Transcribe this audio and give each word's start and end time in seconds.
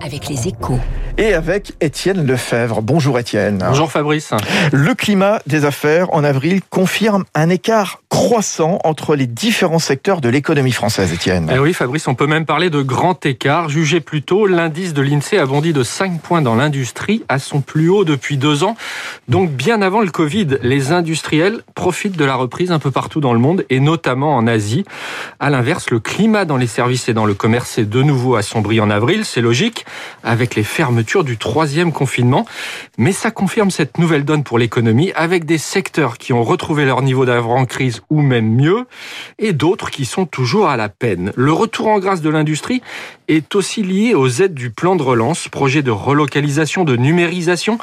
avec 0.00 0.28
les 0.28 0.48
échos. 0.48 0.78
Et 1.18 1.34
avec 1.34 1.72
Étienne 1.80 2.26
Lefebvre. 2.26 2.82
Bonjour 2.82 3.18
Étienne. 3.18 3.62
Bonjour 3.66 3.90
Fabrice. 3.90 4.32
Le 4.72 4.94
climat 4.94 5.40
des 5.46 5.64
affaires 5.64 6.12
en 6.14 6.24
avril 6.24 6.60
confirme 6.70 7.24
un 7.34 7.48
écart 7.48 8.00
croissant 8.12 8.78
entre 8.84 9.16
les 9.16 9.26
différents 9.26 9.78
secteurs 9.78 10.20
de 10.20 10.28
l'économie 10.28 10.72
française, 10.72 11.14
Étienne. 11.14 11.50
Eh 11.50 11.58
oui 11.58 11.72
Fabrice, 11.72 12.06
on 12.08 12.14
peut 12.14 12.26
même 12.26 12.44
parler 12.44 12.68
de 12.68 12.82
grand 12.82 13.24
écart. 13.24 13.70
Jugé 13.70 14.00
plus 14.00 14.20
tôt, 14.20 14.46
l'indice 14.46 14.92
de 14.92 15.00
l'INSEE 15.00 15.38
a 15.38 15.46
bondi 15.46 15.72
de 15.72 15.82
5 15.82 16.20
points 16.20 16.42
dans 16.42 16.54
l'industrie, 16.54 17.24
à 17.30 17.38
son 17.38 17.62
plus 17.62 17.88
haut 17.88 18.04
depuis 18.04 18.36
deux 18.36 18.64
ans. 18.64 18.76
Donc 19.28 19.50
bien 19.50 19.80
avant 19.80 20.02
le 20.02 20.10
Covid, 20.10 20.58
les 20.62 20.92
industriels 20.92 21.62
profitent 21.74 22.18
de 22.18 22.26
la 22.26 22.34
reprise 22.34 22.70
un 22.70 22.78
peu 22.78 22.90
partout 22.90 23.22
dans 23.22 23.32
le 23.32 23.38
monde 23.38 23.64
et 23.70 23.80
notamment 23.80 24.36
en 24.36 24.46
Asie. 24.46 24.84
À 25.40 25.48
l'inverse, 25.48 25.88
le 25.88 25.98
climat 25.98 26.44
dans 26.44 26.58
les 26.58 26.66
services 26.66 27.08
et 27.08 27.14
dans 27.14 27.24
le 27.24 27.32
commerce 27.32 27.70
s'est 27.70 27.86
de 27.86 28.02
nouveau 28.02 28.36
assombri 28.36 28.78
en 28.80 28.90
avril, 28.90 29.24
c'est 29.24 29.40
logique 29.40 29.86
avec 30.22 30.54
les 30.54 30.64
fermetures 30.64 31.24
du 31.24 31.38
troisième 31.38 31.92
confinement. 31.92 32.44
Mais 32.98 33.12
ça 33.12 33.30
confirme 33.30 33.70
cette 33.70 33.96
nouvelle 33.96 34.26
donne 34.26 34.44
pour 34.44 34.58
l'économie, 34.58 35.12
avec 35.14 35.46
des 35.46 35.56
secteurs 35.56 36.18
qui 36.18 36.34
ont 36.34 36.44
retrouvé 36.44 36.84
leur 36.84 37.00
niveau 37.00 37.24
d'avant-crise 37.24 38.01
ou 38.10 38.22
même 38.22 38.54
mieux, 38.54 38.86
et 39.38 39.52
d'autres 39.52 39.90
qui 39.90 40.04
sont 40.04 40.26
toujours 40.26 40.68
à 40.68 40.76
la 40.76 40.88
peine. 40.88 41.32
Le 41.36 41.52
retour 41.52 41.88
en 41.88 41.98
grâce 41.98 42.22
de 42.22 42.30
l'industrie 42.30 42.82
est 43.28 43.54
aussi 43.54 43.82
lié 43.82 44.14
aux 44.14 44.28
aides 44.28 44.54
du 44.54 44.70
plan 44.70 44.96
de 44.96 45.02
relance, 45.02 45.48
projet 45.48 45.82
de 45.82 45.90
relocalisation, 45.90 46.84
de 46.84 46.96
numérisation, 46.96 47.78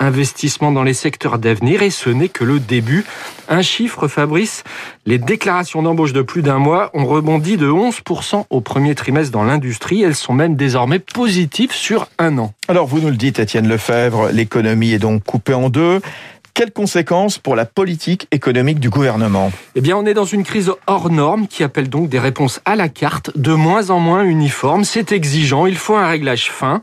investissement 0.00 0.72
dans 0.72 0.82
les 0.82 0.94
secteurs 0.94 1.38
d'avenir, 1.38 1.82
et 1.82 1.90
ce 1.90 2.10
n'est 2.10 2.28
que 2.28 2.44
le 2.44 2.58
début. 2.58 3.04
Un 3.48 3.62
chiffre, 3.62 4.08
Fabrice, 4.08 4.64
les 5.06 5.18
déclarations 5.18 5.82
d'embauche 5.82 6.12
de 6.12 6.22
plus 6.22 6.42
d'un 6.42 6.58
mois 6.58 6.90
ont 6.94 7.06
rebondi 7.06 7.56
de 7.56 7.68
11% 7.68 8.44
au 8.48 8.60
premier 8.60 8.94
trimestre 8.94 9.32
dans 9.32 9.44
l'industrie. 9.44 10.02
Elles 10.02 10.14
sont 10.14 10.32
même 10.32 10.56
désormais 10.56 10.98
positives 10.98 11.72
sur 11.72 12.08
un 12.18 12.38
an. 12.38 12.52
Alors 12.68 12.86
vous 12.86 13.00
nous 13.00 13.10
le 13.10 13.16
dites, 13.16 13.38
Étienne 13.38 13.68
Lefebvre, 13.68 14.30
l'économie 14.32 14.92
est 14.92 14.98
donc 14.98 15.24
coupée 15.24 15.54
en 15.54 15.68
deux. 15.68 16.00
Quelles 16.56 16.70
conséquences 16.70 17.38
pour 17.38 17.56
la 17.56 17.64
politique 17.64 18.28
économique 18.30 18.78
du 18.78 18.88
gouvernement? 18.88 19.50
Eh 19.74 19.80
bien, 19.80 19.96
on 19.96 20.06
est 20.06 20.14
dans 20.14 20.24
une 20.24 20.44
crise 20.44 20.70
hors 20.86 21.10
norme 21.10 21.48
qui 21.48 21.64
appelle 21.64 21.88
donc 21.90 22.08
des 22.08 22.20
réponses 22.20 22.60
à 22.64 22.76
la 22.76 22.88
carte, 22.88 23.36
de 23.36 23.52
moins 23.52 23.90
en 23.90 23.98
moins 23.98 24.22
uniformes. 24.22 24.84
C'est 24.84 25.10
exigeant, 25.10 25.66
il 25.66 25.74
faut 25.74 25.96
un 25.96 26.06
réglage 26.06 26.52
fin. 26.52 26.80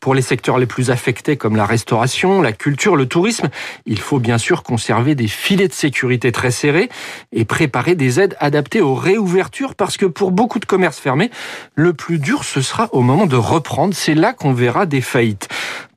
Pour 0.00 0.14
les 0.14 0.22
secteurs 0.22 0.56
les 0.56 0.64
plus 0.64 0.90
affectés 0.90 1.36
comme 1.36 1.56
la 1.56 1.66
restauration, 1.66 2.40
la 2.40 2.52
culture, 2.52 2.96
le 2.96 3.04
tourisme, 3.04 3.50
il 3.84 3.98
faut 3.98 4.18
bien 4.18 4.38
sûr 4.38 4.62
conserver 4.62 5.14
des 5.14 5.28
filets 5.28 5.68
de 5.68 5.74
sécurité 5.74 6.32
très 6.32 6.50
serrés 6.50 6.88
et 7.32 7.44
préparer 7.44 7.94
des 7.94 8.18
aides 8.18 8.34
adaptées 8.40 8.80
aux 8.80 8.94
réouvertures 8.94 9.74
parce 9.74 9.98
que 9.98 10.06
pour 10.06 10.30
beaucoup 10.30 10.58
de 10.58 10.64
commerces 10.64 10.98
fermés, 10.98 11.30
le 11.74 11.92
plus 11.92 12.18
dur 12.18 12.44
ce 12.44 12.62
sera 12.62 12.88
au 12.92 13.02
moment 13.02 13.26
de 13.26 13.36
reprendre. 13.36 13.92
C'est 13.94 14.14
là 14.14 14.32
qu'on 14.32 14.54
verra 14.54 14.86
des 14.86 15.02
faillites. 15.02 15.48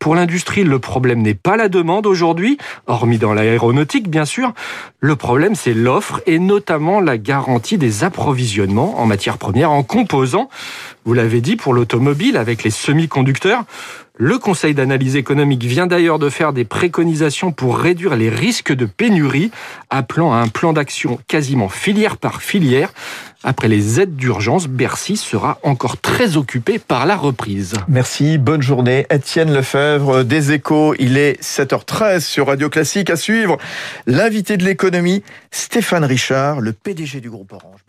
Pour 0.04 0.16
l'industrie, 0.16 0.66
le 0.66 0.80
problème 0.80 1.22
n'est 1.22 1.34
pas 1.34 1.56
la 1.56 1.70
demande 1.70 2.06
aujourd'hui, 2.06 2.58
hormis 2.88 3.20
dans 3.20 3.34
l'aéronautique 3.34 4.10
bien 4.10 4.26
sûr. 4.26 4.52
Le 5.00 5.16
problème, 5.16 5.56
c'est 5.56 5.74
l'offre 5.74 6.20
et 6.26 6.40
notamment 6.40 7.00
la 7.00 7.18
garantie 7.18 7.78
des 7.78 8.04
approvisionnements 8.04 9.00
en 9.00 9.06
matières 9.06 9.38
premières, 9.38 9.72
en 9.72 9.82
composants. 9.82 10.50
Vous 11.06 11.14
l'avez 11.14 11.42
dit, 11.42 11.56
pour 11.56 11.74
l'automobile, 11.74 12.38
avec 12.38 12.64
les 12.64 12.70
semi-conducteurs, 12.70 13.66
le 14.16 14.38
Conseil 14.38 14.76
d'analyse 14.76 15.16
économique 15.16 15.64
vient 15.64 15.88
d'ailleurs 15.88 16.20
de 16.20 16.30
faire 16.30 16.54
des 16.54 16.66
préconisations 16.66 17.52
pour 17.52 17.80
réduire 17.80 18.16
les 18.16 18.30
risques 18.30 18.72
de 18.72 18.86
pénurie, 18.86 19.50
appelant 19.90 20.34
à 20.34 20.38
un 20.38 20.48
plan 20.48 20.72
d'action 20.72 21.20
quasiment 21.28 21.68
filière 21.68 22.18
par 22.18 22.44
filière. 22.44 22.94
Après 23.44 23.68
les 23.68 24.00
aides 24.00 24.16
d'urgence, 24.16 24.68
Bercy 24.68 25.18
sera 25.18 25.58
encore 25.64 25.98
très 25.98 26.38
occupé 26.38 26.78
par 26.80 27.08
la 27.08 27.18
reprise. 27.18 27.74
Merci, 27.88 28.38
bonne 28.38 28.62
journée. 28.62 29.08
Étienne 29.10 29.52
Lefebvre 29.52 30.24
des 30.24 30.52
Échos, 30.52 30.94
il 31.00 31.18
est 31.18 31.42
7h13 31.42 32.20
sur 32.20 32.48
Radio 32.48 32.70
Classique 32.70 33.10
à 33.10 33.16
suivre. 33.16 33.58
L'invité 34.06 34.58
de 34.58 34.64
l'économie, 34.64 35.24
Stéphane 35.50 36.06
Richard, 36.06 36.62
le 36.62 36.72
PDG 36.72 37.20
du 37.20 37.32
groupe 37.32 37.52
Orange. 37.52 37.82